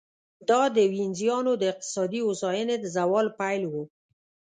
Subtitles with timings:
[0.49, 3.73] دا د وینزیانو د اقتصادي هوساینې د زوال پیل و.